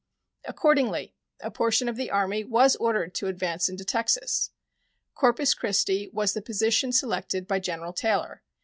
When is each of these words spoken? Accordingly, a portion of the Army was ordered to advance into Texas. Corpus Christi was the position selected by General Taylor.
Accordingly, 0.45 1.13
a 1.41 1.51
portion 1.51 1.87
of 1.87 1.95
the 1.95 2.09
Army 2.09 2.43
was 2.43 2.75
ordered 2.77 3.13
to 3.13 3.27
advance 3.27 3.69
into 3.69 3.85
Texas. 3.85 4.49
Corpus 5.13 5.53
Christi 5.53 6.09
was 6.11 6.33
the 6.33 6.41
position 6.41 6.91
selected 6.91 7.47
by 7.47 7.59
General 7.59 7.93
Taylor. 7.93 8.41